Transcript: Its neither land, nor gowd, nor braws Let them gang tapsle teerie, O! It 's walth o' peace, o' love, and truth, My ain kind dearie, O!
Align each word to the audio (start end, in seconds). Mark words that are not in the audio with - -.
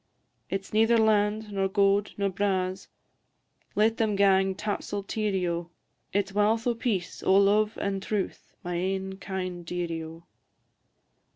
Its 0.49 0.73
neither 0.73 0.97
land, 0.97 1.51
nor 1.51 1.67
gowd, 1.67 2.09
nor 2.17 2.27
braws 2.31 2.87
Let 3.75 3.97
them 3.97 4.15
gang 4.15 4.55
tapsle 4.55 5.03
teerie, 5.03 5.47
O! 5.47 5.69
It 6.11 6.29
's 6.29 6.33
walth 6.33 6.65
o' 6.65 6.73
peace, 6.73 7.21
o' 7.21 7.35
love, 7.35 7.77
and 7.79 8.01
truth, 8.01 8.55
My 8.63 8.73
ain 8.73 9.17
kind 9.17 9.63
dearie, 9.63 10.01
O! 10.03 10.23